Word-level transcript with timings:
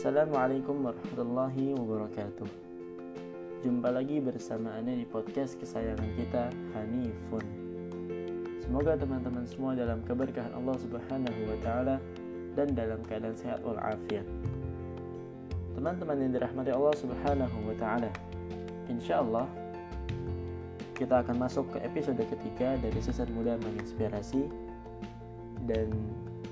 Assalamualaikum 0.00 0.80
warahmatullahi 0.80 1.76
wabarakatuh. 1.76 2.48
Jumpa 3.60 3.92
lagi 3.92 4.16
bersama 4.16 4.72
Ane 4.72 4.96
di 4.96 5.04
podcast 5.04 5.60
kesayangan 5.60 6.16
kita 6.16 6.48
Hanifun. 6.72 7.44
Semoga 8.64 8.96
teman-teman 8.96 9.44
semua 9.44 9.76
dalam 9.76 10.00
keberkahan 10.00 10.56
Allah 10.56 10.72
subhanahu 10.80 11.40
wa 11.44 11.58
ta'ala 11.60 12.00
Dan 12.56 12.72
dalam 12.72 13.04
keadaan 13.04 13.36
sehat 13.36 13.60
walafiat. 13.60 14.24
Teman-teman 15.76 16.16
yang 16.16 16.32
dirahmati 16.32 16.72
Allah 16.72 16.96
subhanahu 16.96 17.56
wa 17.68 17.76
ta'ala 17.76 18.08
Insya 18.88 19.20
Allah 19.20 19.44
kita 20.96 21.20
akan 21.28 21.44
masuk 21.44 21.76
ke 21.76 21.78
episode 21.84 22.16
ketiga 22.24 22.80
dari 22.80 22.96
Sesat 23.04 23.28
Muda 23.36 23.60
Menginspirasi. 23.60 24.48
Dan 25.68 25.92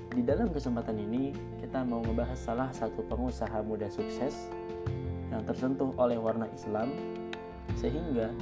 di 0.09 0.21
dalam 0.25 0.49
kesempatan 0.49 0.97
ini, 0.97 1.31
kita 1.61 1.85
mau 1.85 2.01
ngebahas 2.01 2.39
salah 2.39 2.69
satu 2.73 3.05
pengusaha 3.05 3.61
muda 3.61 3.85
sukses 3.93 4.49
yang 5.29 5.45
tersentuh 5.45 5.93
oleh 6.01 6.17
warna 6.17 6.49
Islam, 6.49 6.89
sehingga 7.77 8.33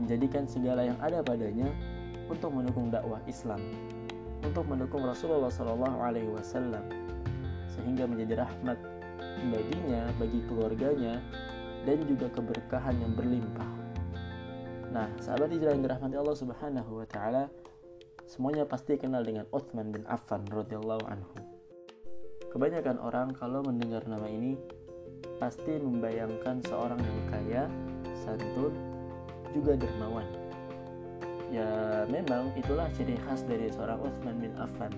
menjadikan 0.00 0.48
segala 0.48 0.88
yang 0.88 0.96
ada 1.04 1.20
padanya 1.20 1.68
untuk 2.32 2.56
mendukung 2.56 2.88
dakwah 2.88 3.20
Islam, 3.28 3.60
untuk 4.40 4.64
mendukung 4.64 5.04
Rasulullah 5.04 5.52
Shallallahu 5.52 5.98
Alaihi 6.00 6.32
Wasallam, 6.32 6.88
sehingga 7.68 8.08
menjadi 8.08 8.48
rahmat 8.48 8.80
baginya, 9.52 10.08
bagi 10.16 10.40
keluarganya, 10.48 11.20
dan 11.84 11.98
juga 12.08 12.32
keberkahan 12.32 12.96
yang 12.96 13.12
berlimpah. 13.12 13.70
Nah, 14.90 15.06
sahabat 15.22 15.52
hijrah 15.54 15.76
yang 15.76 15.84
dirahmati 15.86 16.16
Allah 16.16 16.36
Subhanahu 16.36 17.04
wa 17.04 17.06
taala, 17.06 17.46
Semuanya 18.30 18.62
pasti 18.62 18.94
kenal 18.94 19.26
dengan 19.26 19.42
Uthman 19.50 19.90
bin 19.90 20.06
Affan 20.06 20.46
radhiyallahu 20.46 21.02
anhu. 21.10 21.34
Kebanyakan 22.54 23.02
orang 23.02 23.34
kalau 23.34 23.58
mendengar 23.66 24.06
nama 24.06 24.30
ini 24.30 24.54
pasti 25.42 25.74
membayangkan 25.74 26.62
seorang 26.62 27.02
yang 27.02 27.20
kaya, 27.26 27.62
santun, 28.22 28.70
juga 29.50 29.74
dermawan. 29.74 30.22
Ya, 31.50 31.66
memang 32.06 32.54
itulah 32.54 32.86
ciri 32.94 33.18
khas 33.26 33.42
dari 33.50 33.66
seorang 33.66 33.98
Uthman 33.98 34.38
bin 34.38 34.54
Affan. 34.62 34.94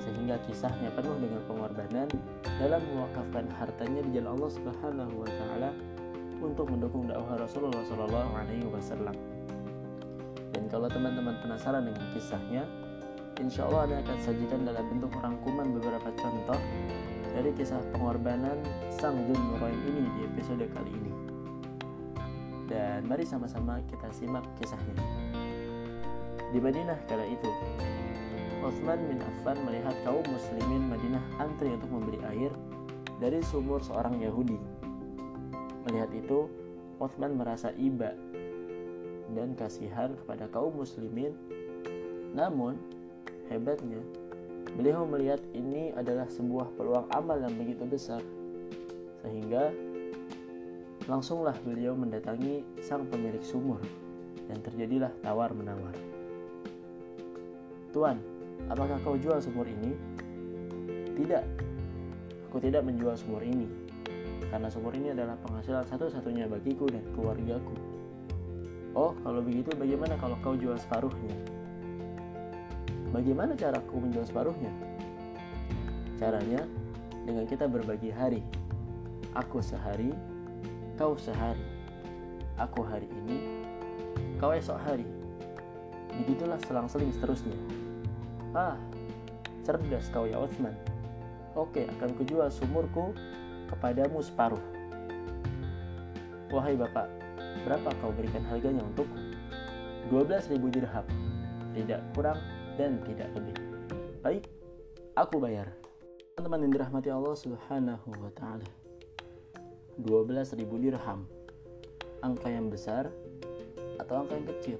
Sehingga 0.00 0.40
kisahnya 0.48 0.88
penuh 0.96 1.20
dengan 1.20 1.44
pengorbanan 1.44 2.08
dalam 2.56 2.80
mewakafkan 2.96 3.44
hartanya 3.60 4.00
di 4.08 4.16
jalan 4.16 4.40
Allah 4.40 4.52
Subhanahu 4.56 5.20
wa 5.20 5.28
taala 5.28 5.70
untuk 6.40 6.72
mendukung 6.72 7.12
dakwah 7.12 7.44
Rasulullah 7.44 7.84
Shallallahu 7.84 8.32
alaihi 8.40 8.64
wasallam. 8.72 9.37
Dan 10.58 10.66
kalau 10.66 10.90
teman-teman 10.90 11.38
penasaran 11.38 11.86
dengan 11.86 12.02
kisahnya, 12.10 12.66
insya 13.38 13.70
Allah 13.70 13.86
Anda 13.86 13.96
akan 14.02 14.18
sajikan 14.26 14.66
dalam 14.66 14.90
bentuk 14.90 15.14
rangkuman 15.14 15.70
beberapa 15.70 16.10
contoh 16.18 16.58
dari 17.30 17.54
kisah 17.54 17.78
pengorbanan 17.94 18.58
Sang 18.90 19.22
Jun 19.30 19.38
Nurain 19.38 19.78
ini 19.86 20.02
di 20.18 20.20
episode 20.26 20.66
kali 20.74 20.90
ini. 20.90 21.12
Dan 22.66 23.06
mari 23.06 23.22
sama-sama 23.22 23.78
kita 23.86 24.10
simak 24.10 24.42
kisahnya. 24.58 24.98
Di 26.50 26.58
Madinah 26.58 27.06
kala 27.06 27.22
itu, 27.22 27.50
Utsman 28.58 28.98
bin 29.06 29.22
Affan 29.22 29.62
melihat 29.62 29.94
kaum 30.02 30.26
muslimin 30.26 30.90
Madinah 30.90 31.22
antri 31.38 31.70
untuk 31.70 31.86
membeli 31.86 32.18
air 32.34 32.50
dari 33.22 33.38
sumur 33.46 33.78
seorang 33.78 34.18
Yahudi. 34.18 34.58
Melihat 35.86 36.10
itu, 36.18 36.50
Utsman 36.98 37.38
merasa 37.38 37.70
iba 37.78 38.10
dan 39.32 39.52
kasihan 39.56 40.14
kepada 40.24 40.48
kaum 40.48 40.72
muslimin. 40.76 41.32
Namun, 42.32 42.76
hebatnya, 43.48 44.00
beliau 44.76 45.08
melihat 45.08 45.40
ini 45.56 45.92
adalah 45.96 46.28
sebuah 46.28 46.72
peluang 46.76 47.08
amal 47.12 47.40
yang 47.40 47.56
begitu 47.56 47.88
besar. 47.88 48.20
Sehingga 49.24 49.72
langsunglah 51.08 51.56
beliau 51.64 51.96
mendatangi 51.96 52.62
sang 52.84 53.08
pemilik 53.08 53.40
sumur 53.40 53.80
dan 54.48 54.60
terjadilah 54.60 55.12
tawar-menawar. 55.24 55.96
Tuan, 57.96 58.20
apakah 58.68 59.00
kau 59.00 59.16
jual 59.16 59.40
sumur 59.40 59.64
ini? 59.64 59.96
Tidak, 61.16 61.44
aku 62.46 62.60
tidak 62.60 62.84
menjual 62.84 63.16
sumur 63.16 63.40
ini, 63.42 63.66
karena 64.52 64.68
sumur 64.68 64.92
ini 64.94 65.10
adalah 65.16 65.34
penghasilan 65.42 65.82
satu-satunya 65.88 66.46
bagiku 66.46 66.86
dan 66.86 67.02
keluargaku. 67.16 67.87
Oh, 68.98 69.14
kalau 69.22 69.38
begitu 69.38 69.70
bagaimana 69.78 70.18
kalau 70.18 70.34
kau 70.42 70.58
jual 70.58 70.74
separuhnya? 70.74 71.30
Bagaimana 73.14 73.54
cara 73.54 73.78
aku 73.78 74.02
menjual 74.02 74.26
separuhnya? 74.26 74.74
Caranya 76.18 76.66
dengan 77.22 77.46
kita 77.46 77.70
berbagi 77.70 78.10
hari. 78.10 78.42
Aku 79.38 79.62
sehari, 79.62 80.10
kau 80.98 81.14
sehari. 81.14 81.62
Aku 82.58 82.82
hari 82.82 83.06
ini, 83.22 83.62
kau 84.42 84.50
esok 84.50 84.82
hari. 84.82 85.06
Begitulah 86.18 86.58
selang-seling 86.66 87.14
seterusnya. 87.14 87.54
Ah, 88.50 88.74
cerdas 89.62 90.10
kau 90.10 90.26
ya 90.26 90.42
Osman. 90.42 90.74
Oke, 91.54 91.86
akan 91.86 92.18
kujual 92.18 92.50
sumurku 92.50 93.14
kepadamu 93.70 94.18
separuh. 94.26 94.58
Wahai 96.50 96.74
bapak, 96.74 97.27
berapa 97.64 97.88
kau 98.02 98.12
berikan 98.14 98.44
harganya 98.46 98.84
untukku? 98.84 99.18
12.000 100.08 100.56
dirham, 100.72 101.06
tidak 101.76 102.00
kurang 102.16 102.40
dan 102.80 103.02
tidak 103.04 103.28
lebih. 103.36 103.56
Baik, 104.24 104.44
aku 105.18 105.36
bayar. 105.42 105.68
Teman-teman 106.38 106.64
yang 106.64 106.72
dirahmati 106.78 107.10
Allah 107.10 107.34
Subhanahu 107.34 108.08
wa 108.14 108.30
taala. 108.32 108.66
12.000 110.00 110.54
dirham. 110.78 111.26
Angka 112.22 112.48
yang 112.50 112.70
besar 112.70 113.10
atau 113.98 114.22
angka 114.22 114.38
yang 114.38 114.46
kecil? 114.56 114.78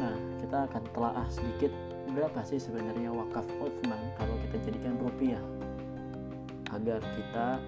Nah, 0.00 0.16
kita 0.40 0.68
akan 0.68 0.82
telaah 0.92 1.28
sedikit 1.28 1.72
berapa 2.16 2.40
sih 2.48 2.56
sebenarnya 2.56 3.12
wakaf 3.12 3.44
Uthman 3.60 4.00
kalau 4.16 4.36
kita 4.48 4.56
jadikan 4.72 4.96
rupiah 4.96 5.42
agar 6.72 7.00
kita 7.02 7.60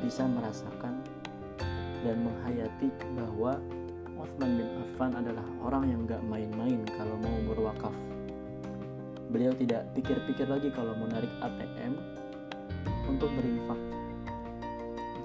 bisa 0.00 0.24
merasakan 0.24 1.04
dan 2.02 2.26
menghayati 2.26 2.90
bahwa 3.14 3.58
Uthman 4.18 4.54
bin 4.54 4.68
Affan 4.78 5.18
adalah 5.18 5.46
orang 5.66 5.90
yang 5.90 6.00
gak 6.06 6.22
main-main 6.26 6.82
kalau 6.94 7.18
mau 7.18 7.38
berwakaf. 7.50 7.94
Beliau 9.34 9.50
tidak 9.56 9.88
pikir-pikir 9.96 10.46
lagi 10.46 10.68
kalau 10.70 10.94
mau 10.94 11.08
narik 11.10 11.30
ATM 11.42 11.98
untuk 13.10 13.32
berinfak. 13.34 13.80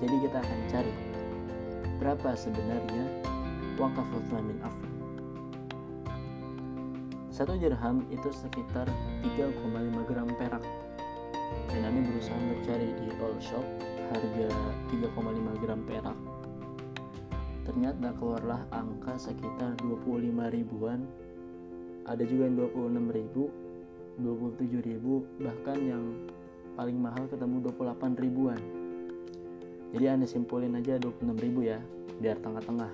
Jadi 0.02 0.16
kita 0.26 0.38
akan 0.42 0.60
cari 0.70 0.94
berapa 1.98 2.30
sebenarnya 2.38 3.06
wakaf 3.78 4.08
Uthman 4.14 4.50
bin 4.50 4.60
Affan. 4.66 4.94
Satu 7.30 7.54
dirham 7.54 8.02
itu 8.10 8.34
sekitar 8.34 8.90
3,5 9.22 10.10
gram 10.10 10.30
perak. 10.42 10.66
Dan 11.70 11.80
kami 11.86 12.00
berusaha 12.10 12.34
mencari 12.34 12.98
di 12.98 13.14
all 13.22 13.38
shop 13.38 13.66
harga 14.10 14.50
3,5 14.90 15.62
gram 15.62 15.82
perak 15.86 16.18
ternyata 17.68 18.16
keluarlah 18.16 18.64
angka 18.72 19.20
sekitar 19.20 19.76
25 19.84 20.56
ribuan. 20.56 21.04
Ada 22.08 22.24
juga 22.24 22.48
yang 22.48 22.56
26 22.72 23.12
ribu 23.12 23.44
27 24.24 24.88
ribu 24.88 25.28
bahkan 25.44 25.76
yang 25.78 26.04
paling 26.80 26.96
mahal 26.96 27.28
ketemu 27.28 27.68
28 27.70 28.24
ribuan. 28.24 28.62
Jadi 29.92 30.06
anda 30.08 30.24
simpulin 30.24 30.80
aja 30.80 30.96
26 30.96 31.44
ribu 31.44 31.68
ya 31.68 31.84
biar 32.24 32.40
tengah-tengah. 32.40 32.92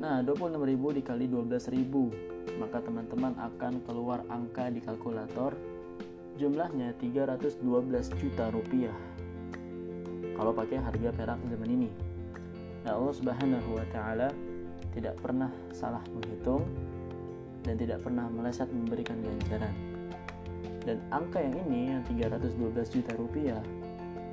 Nah 0.00 0.24
26 0.24 0.56
ribu 0.64 0.96
dikali 0.96 1.28
12 1.28 1.68
ribu 1.68 2.08
maka 2.56 2.80
teman-teman 2.80 3.36
akan 3.36 3.84
keluar 3.84 4.24
angka 4.32 4.72
di 4.72 4.80
kalkulator. 4.80 5.52
Jumlahnya 6.40 6.96
312 6.96 7.60
juta 8.16 8.48
rupiah. 8.48 8.96
Kalau 10.32 10.56
pakai 10.56 10.80
harga 10.80 11.12
perak 11.12 11.38
zaman 11.44 11.70
ini 11.70 12.11
Allah 12.90 13.14
Subhanahu 13.14 13.78
wa 13.78 13.86
taala 13.94 14.34
tidak 14.90 15.14
pernah 15.22 15.48
salah 15.70 16.02
menghitung 16.10 16.66
dan 17.62 17.78
tidak 17.78 18.02
pernah 18.02 18.26
meleset 18.26 18.66
memberikan 18.74 19.22
ganjaran. 19.22 19.74
Dan 20.82 20.98
angka 21.14 21.38
yang 21.38 21.54
ini 21.62 21.94
yang 21.94 22.02
312 22.10 22.90
juta 22.90 23.12
rupiah 23.14 23.62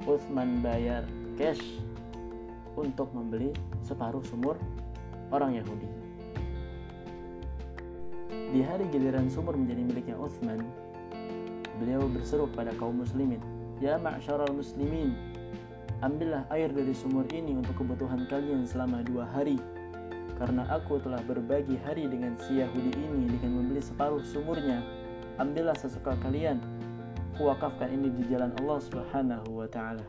Uthman 0.09 0.65
bayar 0.65 1.05
cash 1.37 1.61
untuk 2.73 3.13
membeli 3.13 3.53
separuh 3.85 4.25
sumur 4.25 4.57
orang 5.29 5.61
Yahudi. 5.61 5.89
Di 8.49 8.65
hari 8.65 8.89
giliran 8.89 9.29
sumur 9.29 9.53
menjadi 9.53 9.81
miliknya 9.85 10.17
Uthman, 10.17 10.65
beliau 11.77 12.09
berseru 12.09 12.49
pada 12.49 12.73
kaum 12.81 12.97
muslimin, 12.97 13.37
"Ya 13.77 14.01
ma'syaral 14.01 14.49
muslimin, 14.49 15.13
Ambillah 15.99 16.47
air 16.55 16.71
dari 16.71 16.95
sumur 16.95 17.27
ini 17.35 17.59
untuk 17.59 17.83
kebutuhan 17.83 18.23
kalian 18.31 18.63
selama 18.63 19.03
dua 19.03 19.27
hari. 19.27 19.59
Karena 20.39 20.63
aku 20.71 20.95
telah 21.03 21.19
berbagi 21.27 21.75
hari 21.83 22.07
dengan 22.07 22.39
si 22.39 22.63
Yahudi 22.63 22.95
ini 22.95 23.27
dengan 23.27 23.59
membeli 23.59 23.83
separuh 23.83 24.23
sumurnya. 24.23 24.79
Ambillah 25.35 25.75
sesuka 25.75 26.15
kalian. 26.23 26.63
aku 27.35 27.51
wakafkan 27.51 27.91
ini 27.91 28.11
di 28.15 28.27
jalan 28.31 28.51
Allah 28.63 28.79
Subhanahu 28.83 29.63
wa 29.63 29.67
taala. 29.67 30.03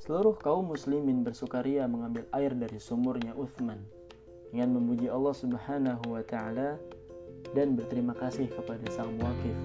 Seluruh 0.00 0.36
kaum 0.40 0.72
muslimin 0.72 1.20
bersukaria 1.20 1.84
mengambil 1.84 2.24
air 2.32 2.56
dari 2.56 2.80
sumurnya 2.80 3.36
Uthman 3.36 3.80
dengan 4.48 4.76
memuji 4.76 5.08
Allah 5.08 5.36
Subhanahu 5.36 6.16
wa 6.16 6.24
taala 6.24 6.80
dan 7.56 7.76
berterima 7.76 8.12
kasih 8.16 8.48
kepada 8.52 8.84
sang 8.92 9.16
muakif. 9.16 9.56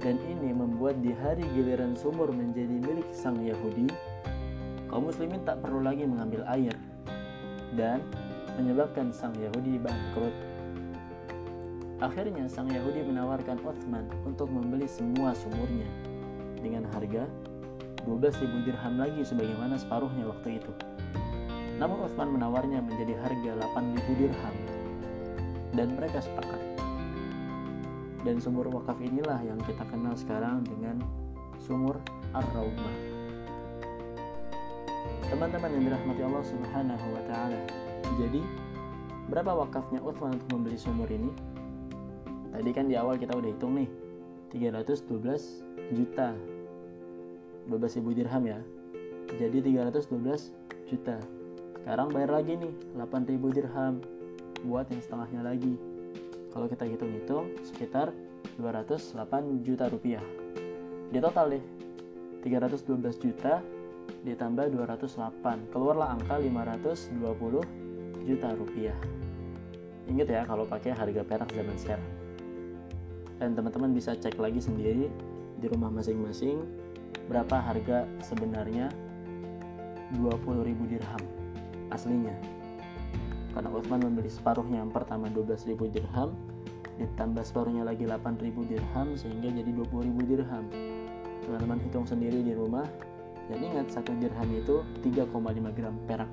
Dan 0.00 0.16
ini 0.24 0.56
membuat 0.56 1.04
di 1.04 1.12
hari 1.12 1.44
giliran 1.52 1.92
sumur 1.92 2.32
menjadi 2.32 2.72
milik 2.72 3.08
sang 3.12 3.36
Yahudi, 3.44 3.88
kaum 4.90 5.06
muslimin 5.06 5.46
tak 5.46 5.62
perlu 5.62 5.80
lagi 5.86 6.02
mengambil 6.02 6.42
air 6.50 6.74
dan 7.78 8.02
menyebabkan 8.58 9.14
sang 9.14 9.32
Yahudi 9.38 9.78
bangkrut. 9.78 10.34
Akhirnya 12.02 12.50
sang 12.50 12.66
Yahudi 12.66 13.06
menawarkan 13.06 13.62
Uthman 13.62 14.10
untuk 14.26 14.50
membeli 14.50 14.90
semua 14.90 15.30
sumurnya 15.38 15.86
dengan 16.58 16.90
harga 16.90 17.24
12.000 18.04 18.66
dirham 18.66 18.94
lagi 18.98 19.22
sebagaimana 19.22 19.78
separuhnya 19.78 20.26
waktu 20.26 20.58
itu. 20.58 20.72
Namun 21.80 22.04
Utsman 22.04 22.36
menawarnya 22.36 22.84
menjadi 22.84 23.16
harga 23.20 23.50
8.000 23.78 24.20
dirham 24.20 24.56
dan 25.72 25.88
mereka 25.96 26.20
sepakat. 26.20 26.60
Dan 28.20 28.36
sumur 28.36 28.68
wakaf 28.68 29.00
inilah 29.00 29.40
yang 29.40 29.56
kita 29.64 29.80
kenal 29.88 30.12
sekarang 30.12 30.60
dengan 30.68 31.00
sumur 31.56 31.96
Ar-Raumah. 32.36 33.09
Teman-teman 35.28 35.70
yang 35.76 35.84
dirahmati 35.92 36.22
Allah 36.24 36.44
Subhanahu 36.48 37.06
wa 37.12 37.22
taala. 37.28 37.60
Jadi, 38.16 38.40
berapa 39.28 39.52
wakafnya 39.66 40.00
Utsman 40.00 40.40
untuk 40.40 40.48
membeli 40.56 40.78
sumur 40.80 41.10
ini? 41.12 41.28
Tadi 42.50 42.70
kan 42.72 42.88
di 42.88 42.96
awal 42.96 43.20
kita 43.20 43.36
udah 43.36 43.50
hitung 43.52 43.76
nih, 43.76 43.88
312 44.50 45.94
juta 45.94 46.34
12.000 47.70 48.18
dirham 48.18 48.42
ya 48.46 48.58
jadi 49.38 49.62
312 49.62 50.90
juta 50.90 51.16
sekarang 51.80 52.10
bayar 52.10 52.42
lagi 52.42 52.58
nih 52.58 52.72
8.000 52.98 53.56
dirham 53.56 53.94
buat 54.66 54.90
yang 54.90 55.02
setengahnya 55.02 55.40
lagi 55.46 55.74
kalau 56.50 56.66
kita 56.66 56.82
hitung-hitung 56.82 57.54
sekitar 57.62 58.10
208 58.58 59.62
juta 59.62 59.86
rupiah 59.86 60.22
di 61.14 61.18
total 61.22 61.54
deh 61.54 61.64
312 62.42 63.22
juta 63.22 63.62
ditambah 64.20 64.68
208 64.76 65.72
keluarlah 65.72 66.12
angka 66.12 66.36
520 66.36 68.28
juta 68.28 68.48
rupiah. 68.52 68.98
Ingat 70.10 70.28
ya 70.28 70.42
kalau 70.44 70.68
pakai 70.68 70.92
harga 70.92 71.22
perak 71.24 71.48
zaman 71.54 71.76
sekarang. 71.78 72.10
Dan 73.40 73.56
teman-teman 73.56 73.96
bisa 73.96 74.12
cek 74.12 74.36
lagi 74.36 74.60
sendiri 74.60 75.08
di 75.56 75.66
rumah 75.68 75.88
masing-masing 75.88 76.60
berapa 77.30 77.56
harga 77.56 78.04
sebenarnya 78.20 78.92
20.000 80.18 80.90
dirham 80.90 81.22
aslinya. 81.88 82.36
Karena 83.56 83.70
Utsman 83.72 84.04
membeli 84.04 84.30
separuhnya 84.30 84.84
yang 84.84 84.92
pertama 84.92 85.26
12.000 85.32 85.78
dirham 85.90 86.36
ditambah 87.00 87.40
separuhnya 87.40 87.88
lagi 87.88 88.04
8.000 88.04 88.52
dirham 88.68 89.08
sehingga 89.16 89.48
jadi 89.48 89.70
20.000 89.72 90.28
dirham. 90.28 90.64
Teman-teman 91.48 91.80
hitung 91.80 92.04
sendiri 92.04 92.44
di 92.44 92.52
rumah 92.52 92.84
dan 93.50 93.58
ingat 93.58 93.90
satu 93.90 94.14
dirham 94.22 94.50
itu 94.54 94.86
3,5 95.02 95.74
gram 95.74 95.94
perak. 96.06 96.30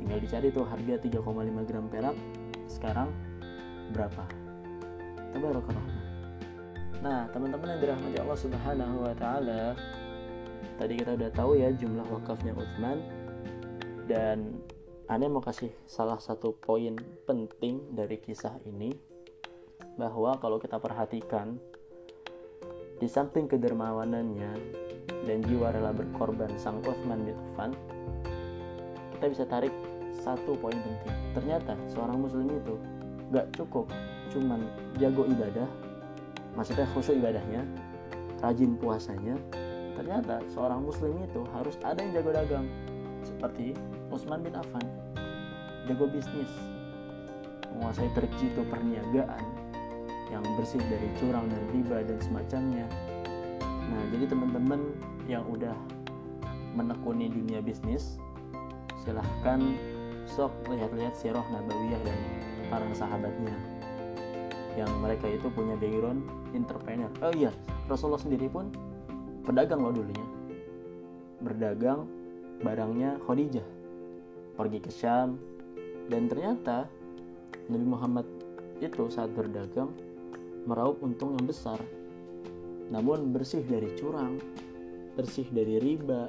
Tinggal 0.00 0.18
dicari 0.18 0.48
tuh 0.48 0.64
harga 0.64 0.96
3,5 0.96 1.68
gram 1.68 1.86
perak 1.92 2.16
sekarang 2.64 3.12
berapa? 3.92 4.24
Tabarakallah. 5.36 5.86
Nah, 7.04 7.28
teman-teman 7.34 7.76
yang 7.76 7.80
dirahmati 7.84 8.16
Allah 8.16 8.38
Subhanahu 8.40 8.96
wa 9.04 9.14
taala, 9.18 9.76
tadi 10.80 10.96
kita 10.96 11.20
udah 11.20 11.30
tahu 11.36 11.60
ya 11.60 11.68
jumlah 11.76 12.08
wakafnya 12.08 12.56
Utsman. 12.56 13.04
Dan 14.08 14.56
Ane 15.12 15.28
mau 15.28 15.44
kasih 15.44 15.68
salah 15.84 16.16
satu 16.16 16.56
poin 16.56 16.96
penting 17.28 17.92
dari 17.92 18.16
kisah 18.16 18.56
ini 18.64 18.96
bahwa 20.00 20.40
kalau 20.40 20.56
kita 20.56 20.80
perhatikan 20.80 21.60
di 22.96 23.10
samping 23.10 23.50
kedermawanannya 23.50 24.52
dan 25.08 25.38
jiwa 25.46 25.70
rela 25.70 25.94
berkorban 25.94 26.50
sang 26.58 26.82
Utsman 26.82 27.22
bin 27.26 27.36
Affan 27.52 27.72
kita 29.16 29.26
bisa 29.30 29.44
tarik 29.46 29.70
satu 30.18 30.58
poin 30.58 30.74
penting. 30.74 31.14
Ternyata 31.30 31.78
seorang 31.90 32.18
muslim 32.26 32.50
itu 32.50 32.74
gak 33.30 33.46
cukup 33.54 33.86
cuman 34.34 34.66
jago 34.98 35.22
ibadah 35.30 35.68
maksudnya 36.58 36.86
khusyuk 36.90 37.22
ibadahnya 37.22 37.62
rajin 38.42 38.74
puasanya. 38.82 39.38
Ternyata 39.94 40.42
seorang 40.50 40.82
muslim 40.82 41.22
itu 41.22 41.46
harus 41.54 41.78
ada 41.86 42.02
yang 42.02 42.18
jago 42.18 42.30
dagang 42.34 42.66
seperti 43.22 43.78
Utsman 44.10 44.42
bin 44.42 44.58
Affan 44.58 44.82
jago 45.86 46.10
bisnis 46.10 46.50
menguasai 47.74 48.10
trik 48.18 48.32
jitu 48.42 48.66
perniagaan 48.66 49.44
yang 50.34 50.44
bersih 50.56 50.80
dari 50.90 51.08
curang 51.20 51.46
dan 51.46 51.62
riba 51.70 51.98
dan 52.02 52.18
semacamnya 52.18 52.86
nah 53.92 54.02
jadi 54.08 54.24
teman-teman 54.32 54.80
yang 55.28 55.44
udah 55.52 55.76
menekuni 56.72 57.28
dunia 57.28 57.60
bisnis 57.60 58.16
silahkan 59.04 59.60
sok 60.24 60.50
lihat-lihat 60.72 61.12
sirah 61.12 61.44
nabawiyah 61.52 62.00
dan 62.00 62.18
para 62.72 62.88
sahabatnya 62.96 63.52
yang 64.72 64.88
mereka 65.04 65.28
itu 65.28 65.52
punya 65.52 65.76
background 65.76 66.24
entrepreneur. 66.56 67.12
Oh 67.20 67.32
iya, 67.36 67.52
Rasulullah 67.88 68.20
sendiri 68.20 68.48
pun 68.48 68.72
pedagang 69.44 69.84
loh 69.84 69.92
dulunya. 69.92 70.26
Berdagang 71.44 72.08
barangnya 72.62 73.20
Khadijah. 73.26 73.66
Pergi 74.56 74.78
ke 74.80 74.90
Syam 74.92 75.36
dan 76.08 76.28
ternyata 76.28 76.88
Nabi 77.68 77.86
Muhammad 77.88 78.26
itu 78.80 79.08
saat 79.08 79.32
berdagang 79.32 79.92
meraup 80.68 81.00
untung 81.04 81.36
yang 81.36 81.44
besar. 81.48 81.80
Namun 82.92 83.32
bersih 83.32 83.64
dari 83.64 83.88
curang, 83.96 84.36
bersih 85.16 85.48
dari 85.48 85.80
riba, 85.80 86.28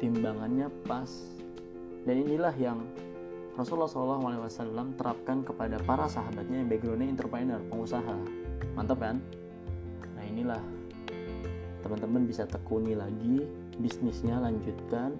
timbangannya 0.00 0.72
pas. 0.88 1.12
Dan 2.08 2.24
inilah 2.24 2.56
yang 2.56 2.80
Rasulullah 3.52 3.90
SAW 3.90 4.96
terapkan 4.96 5.44
kepada 5.44 5.76
para 5.84 6.08
sahabatnya 6.08 6.64
yang 6.64 6.68
backgroundnya 6.72 7.08
entrepreneur, 7.12 7.60
pengusaha. 7.68 8.16
Mantap 8.72 8.98
kan? 9.02 9.20
Nah 10.16 10.24
inilah 10.24 10.62
teman-teman 11.84 12.24
bisa 12.24 12.48
tekuni 12.48 12.96
lagi 12.96 13.44
bisnisnya 13.78 14.42
lanjutkan 14.42 15.14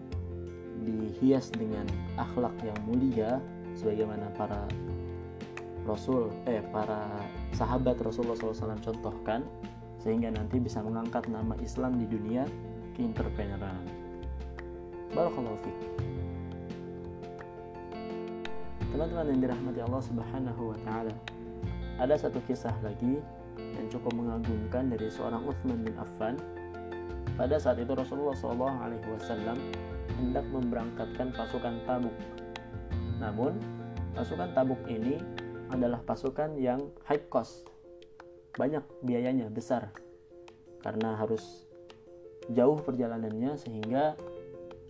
dihias 0.82 1.50
dengan 1.54 1.86
akhlak 2.18 2.54
yang 2.62 2.78
mulia 2.86 3.42
sebagaimana 3.78 4.30
para 4.34 4.66
Rasul 5.86 6.30
eh 6.44 6.60
para 6.74 7.08
sahabat 7.54 7.98
Rasulullah 8.02 8.36
SAW 8.36 8.78
contohkan 8.82 9.46
sehingga 10.08 10.32
nanti 10.32 10.56
bisa 10.56 10.80
mengangkat 10.80 11.28
nama 11.28 11.52
Islam 11.60 12.00
di 12.00 12.08
dunia 12.08 12.48
keinterpreneuran. 12.96 13.84
Barakallahu 15.12 15.60
fiqh 15.60 16.08
teman-teman 18.88 19.30
yang 19.30 19.40
dirahmati 19.46 19.80
Allah 19.84 20.02
Subhanahu 20.02 20.62
wa 20.74 20.78
taala. 20.82 21.14
Ada 22.02 22.26
satu 22.26 22.42
kisah 22.50 22.74
lagi 22.82 23.22
yang 23.54 23.86
cukup 23.94 24.10
mengagumkan 24.10 24.90
dari 24.90 25.06
seorang 25.06 25.46
Uthman 25.46 25.86
bin 25.86 25.94
Affan. 26.00 26.34
Pada 27.38 27.62
saat 27.62 27.78
itu 27.78 27.94
Rasulullah 27.94 28.34
SAW 28.34 29.54
hendak 30.18 30.46
memberangkatkan 30.50 31.30
pasukan 31.30 31.78
Tabuk. 31.86 32.16
Namun, 33.22 33.54
pasukan 34.18 34.50
Tabuk 34.50 34.82
ini 34.90 35.22
adalah 35.70 36.02
pasukan 36.02 36.58
yang 36.58 36.90
high 37.06 37.22
cost. 37.30 37.70
Banyak 38.58 38.84
biayanya 39.06 39.46
besar. 39.48 39.94
Karena 40.82 41.14
harus 41.14 41.64
jauh 42.50 42.76
perjalanannya 42.82 43.54
sehingga 43.54 44.18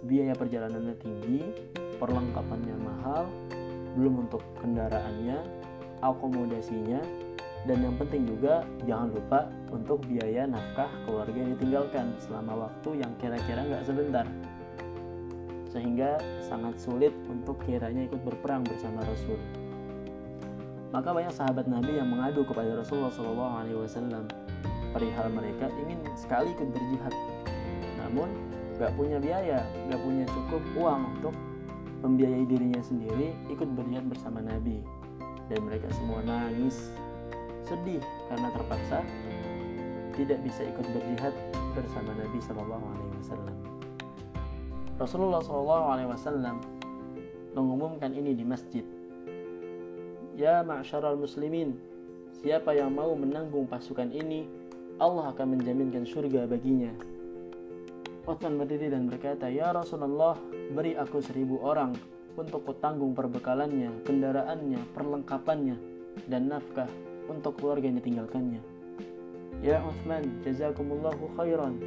biaya 0.03 0.33
perjalanannya 0.33 0.95
tinggi, 0.99 1.41
perlengkapannya 2.01 2.77
mahal, 2.81 3.29
belum 3.99 4.29
untuk 4.29 4.43
kendaraannya, 4.63 5.43
akomodasinya, 6.01 7.03
dan 7.67 7.83
yang 7.83 7.99
penting 7.99 8.25
juga 8.25 8.63
jangan 8.87 9.11
lupa 9.11 9.51
untuk 9.75 10.01
biaya 10.07 10.47
nafkah 10.47 10.89
keluarga 11.05 11.35
yang 11.35 11.53
ditinggalkan 11.59 12.15
selama 12.23 12.71
waktu 12.71 13.03
yang 13.03 13.13
kira-kira 13.19 13.67
nggak 13.67 13.85
sebentar 13.85 14.27
sehingga 15.69 16.17
sangat 16.41 16.81
sulit 16.81 17.13
untuk 17.29 17.61
kiranya 17.61 18.09
ikut 18.09 18.25
berperang 18.25 18.65
bersama 18.65 19.05
Rasul. 19.05 19.37
Maka 20.89 21.13
banyak 21.13 21.35
sahabat 21.37 21.69
Nabi 21.69 22.01
yang 22.01 22.09
mengadu 22.09 22.49
kepada 22.49 22.73
Rasulullah 22.73 23.13
SAW 23.13 24.25
perihal 24.97 25.29
mereka 25.29 25.69
ingin 25.85 26.01
sekali 26.17 26.57
ikut 26.57 26.73
berjihad, 26.73 27.13
namun 28.01 28.33
nggak 28.81 28.97
punya 28.97 29.21
biaya, 29.21 29.61
nggak 29.91 30.01
punya 30.01 30.25
cukup 30.33 30.63
uang 30.81 31.03
untuk 31.21 31.35
membiayai 32.01 32.47
dirinya 32.49 32.81
sendiri 32.81 33.35
ikut 33.53 33.69
berniat 33.75 34.07
bersama 34.07 34.41
Nabi 34.41 34.81
dan 35.51 35.61
mereka 35.67 35.91
semua 35.93 36.23
nangis 36.25 36.89
sedih 37.67 38.01
karena 38.33 38.49
terpaksa 38.55 39.05
tidak 40.17 40.39
bisa 40.41 40.63
ikut 40.65 40.87
berjihad 40.95 41.35
bersama 41.77 42.11
Nabi 42.17 42.39
Shallallahu. 42.41 42.87
Rasulullah 44.99 45.43
Wasallam 46.11 46.59
mengumumkan 47.55 48.11
ini 48.11 48.35
di 48.35 48.43
masjid. 48.43 48.83
Ya 50.39 50.63
ma'syaral 50.63 51.19
muslimin, 51.19 51.75
siapa 52.39 52.71
yang 52.71 52.95
mau 52.95 53.11
menanggung 53.19 53.67
pasukan 53.67 54.07
ini, 54.15 54.47
Allah 55.03 55.35
akan 55.35 55.59
menjaminkan 55.59 56.07
surga 56.07 56.47
baginya. 56.47 56.95
Uthman 58.23 58.55
berdiri 58.55 58.87
dan 58.87 59.11
berkata, 59.11 59.51
Ya 59.51 59.75
Rasulullah, 59.75 60.39
beri 60.71 60.95
aku 60.95 61.19
seribu 61.19 61.59
orang 61.59 61.99
untuk 62.39 62.71
kutanggung 62.71 63.19
perbekalannya, 63.19 63.91
kendaraannya, 64.07 64.79
perlengkapannya, 64.95 65.75
dan 66.31 66.47
nafkah 66.47 66.87
untuk 67.27 67.59
keluarga 67.59 67.91
yang 67.91 67.99
ditinggalkannya. 67.99 68.63
Ya 69.59 69.83
Uthman, 69.83 70.23
jazakumullahu 70.47 71.35
khairan. 71.35 71.83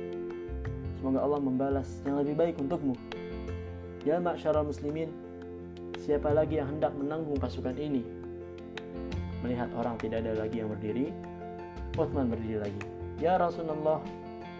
Semoga 0.99 1.23
Allah 1.23 1.39
membalas 1.39 2.03
yang 2.03 2.19
lebih 2.19 2.35
baik 2.35 2.59
untukmu. 2.59 2.99
Ya 4.03 4.19
ma'syaral 4.19 4.67
muslimin, 4.67 5.07
siapa 6.03 6.35
lagi 6.35 6.59
yang 6.59 6.67
hendak 6.67 6.91
menanggung 6.99 7.39
pasukan 7.39 7.79
ini? 7.79 8.19
Melihat 9.41 9.69
orang 9.73 9.97
tidak 9.97 10.21
ada 10.25 10.45
lagi 10.45 10.61
yang 10.61 10.69
berdiri, 10.69 11.09
Uthman 11.97 12.29
berdiri 12.29 12.61
lagi. 12.61 12.81
Ya 13.17 13.37
Rasulullah, 13.37 14.01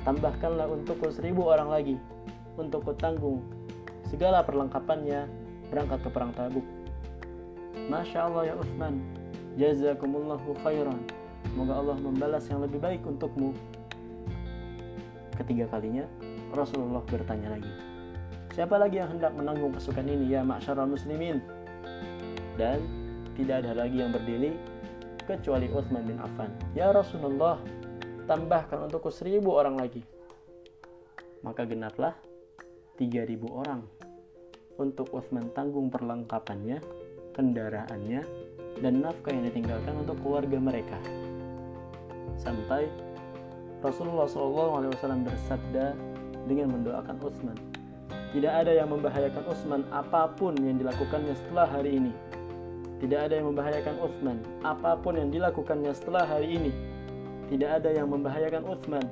tambahkanlah 0.03 0.67
untukku 0.69 1.09
seribu 1.13 1.49
orang 1.49 1.69
lagi 1.69 1.95
untuk 2.57 2.85
kutanggung 2.85 3.41
segala 4.09 4.43
perlengkapannya 4.43 5.29
berangkat 5.71 5.99
ke 6.03 6.09
perang 6.11 6.35
Tabuk. 6.35 6.65
Masya 7.87 8.27
Allah 8.27 8.51
ya 8.51 8.55
Uthman, 8.59 8.99
jazakumullahu 9.55 10.57
khairan. 10.65 10.99
Semoga 11.51 11.73
Allah 11.79 11.97
membalas 11.97 12.45
yang 12.51 12.61
lebih 12.61 12.83
baik 12.83 13.01
untukmu. 13.07 13.55
Ketiga 15.39 15.65
kalinya, 15.71 16.05
Rasulullah 16.53 17.01
bertanya 17.07 17.55
lagi, 17.55 17.71
Siapa 18.51 18.75
lagi 18.75 18.99
yang 18.99 19.15
hendak 19.15 19.31
menanggung 19.31 19.71
pasukan 19.71 20.03
ini 20.03 20.35
ya 20.35 20.43
masyarakat 20.43 20.83
muslimin? 20.83 21.39
Dan 22.59 22.83
tidak 23.39 23.63
ada 23.63 23.87
lagi 23.87 24.03
yang 24.03 24.11
berdiri 24.11 24.59
kecuali 25.25 25.67
Uthman 25.71 26.03
bin 26.05 26.17
Affan. 26.21 26.51
Ya 26.73 26.89
Rasulullah, 26.89 27.59
tambahkan 28.25 28.87
untukku 28.87 29.09
seribu 29.09 29.57
orang 29.57 29.77
lagi. 29.77 30.01
Maka 31.41 31.65
genaplah 31.65 32.13
tiga 32.95 33.25
ribu 33.25 33.49
orang 33.49 33.81
untuk 34.77 35.09
Uthman 35.13 35.49
tanggung 35.53 35.89
perlengkapannya, 35.89 36.81
kendaraannya, 37.33 38.21
dan 38.81 38.93
nafkah 39.01 39.33
yang 39.33 39.45
ditinggalkan 39.49 39.93
untuk 39.99 40.17
keluarga 40.21 40.57
mereka. 40.57 40.97
Sampai 42.37 42.89
Rasulullah 43.81 44.29
SAW 44.29 44.85
bersabda 45.25 45.93
dengan 46.45 46.73
mendoakan 46.77 47.17
Utsman, 47.21 47.57
tidak 48.31 48.53
ada 48.65 48.71
yang 48.71 48.89
membahayakan 48.89 49.43
Utsman 49.45 49.81
apa 49.91 50.31
pun 50.33 50.55
yang 50.57 50.79
dilakukannya 50.79 51.35
setelah 51.35 51.67
hari 51.67 51.99
ini. 51.99 52.13
Tidak 53.01 53.17
ada 53.17 53.33
yang 53.33 53.49
membahayakan 53.49 53.97
Utsman 53.97 54.37
apa 54.61 54.93
pun 55.01 55.17
yang 55.17 55.33
dilakukannya 55.33 55.89
setelah 55.97 56.23
hari 56.29 56.53
ini 56.53 56.71
tidak 57.51 57.83
ada 57.83 57.91
yang 57.91 58.07
membahayakan 58.07 58.63
Uthman 58.63 59.03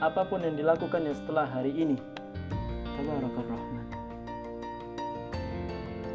apa 0.00 0.24
pun 0.24 0.40
yang 0.40 0.56
dilakukannya 0.56 1.12
setelah 1.12 1.44
hari 1.44 1.68
ini. 1.68 2.00
Tabarakar 2.96 3.44
Rahman. 3.44 3.86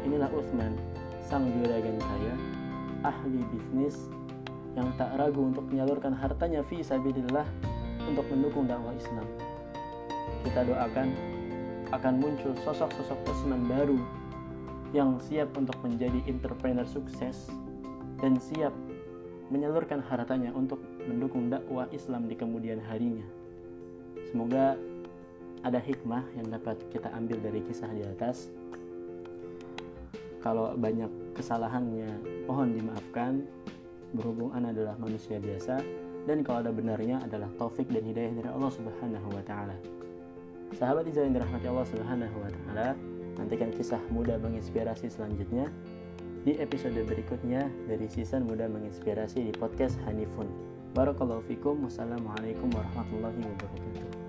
Inilah 0.02 0.26
Uthman, 0.34 0.74
sang 1.22 1.46
juragan 1.46 1.94
saya, 2.02 2.34
ahli 3.06 3.46
bisnis 3.54 4.10
yang 4.74 4.90
tak 4.98 5.14
ragu 5.14 5.46
untuk 5.46 5.62
menyalurkan 5.70 6.10
hartanya 6.10 6.66
fi 6.66 6.82
sabilillah 6.82 7.46
untuk 8.02 8.26
mendukung 8.34 8.66
dakwah 8.66 8.90
Islam. 8.98 9.30
Kita 10.42 10.66
doakan 10.66 11.14
akan 11.94 12.14
muncul 12.18 12.50
sosok-sosok 12.66 13.30
Utsman 13.30 13.70
baru 13.70 14.02
yang 14.90 15.22
siap 15.22 15.54
untuk 15.54 15.78
menjadi 15.82 16.18
entrepreneur 16.26 16.86
sukses 16.86 17.50
dan 18.18 18.36
siap 18.38 18.74
menyalurkan 19.50 20.02
hartanya 20.02 20.54
untuk 20.54 20.78
mendukung 21.06 21.50
dakwah 21.50 21.90
Islam 21.90 22.30
di 22.30 22.38
kemudian 22.38 22.78
harinya. 22.86 23.26
Semoga 24.30 24.78
ada 25.66 25.78
hikmah 25.82 26.22
yang 26.38 26.46
dapat 26.48 26.78
kita 26.94 27.10
ambil 27.12 27.38
dari 27.42 27.60
kisah 27.66 27.90
di 27.90 28.06
atas. 28.06 28.48
Kalau 30.40 30.72
banyak 30.72 31.36
kesalahannya, 31.36 32.08
mohon 32.48 32.72
dimaafkan. 32.72 33.44
Berhubung 34.10 34.50
Anda 34.50 34.74
adalah 34.74 34.98
manusia 34.98 35.38
biasa, 35.38 35.78
dan 36.26 36.42
kalau 36.42 36.66
ada 36.66 36.74
benarnya 36.74 37.22
adalah 37.22 37.46
taufik 37.54 37.86
dan 37.94 38.02
hidayah 38.02 38.32
dari 38.34 38.48
Allah 38.50 38.72
Subhanahu 38.74 39.28
wa 39.30 39.42
taala. 39.46 39.76
Sahabat 40.74 41.06
Izal 41.06 41.30
yang 41.30 41.38
dirahmati 41.38 41.66
Allah 41.70 41.86
Subhanahu 41.86 42.36
wa 42.42 42.50
taala, 42.50 42.88
nantikan 43.38 43.70
kisah 43.74 44.00
muda 44.10 44.40
menginspirasi 44.40 45.12
selanjutnya 45.12 45.68
di 46.42 46.56
episode 46.56 46.96
berikutnya 47.04 47.68
dari 47.84 48.08
season 48.08 48.48
muda 48.48 48.64
menginspirasi 48.64 49.44
di 49.44 49.52
podcast 49.52 50.00
Hanifun. 50.08 50.48
Barakallahu 50.96 51.44
fikum. 51.46 51.84
Wassalamualaikum 51.84 52.72
warahmatullahi 52.72 53.36
wabarakatuh. 53.36 54.19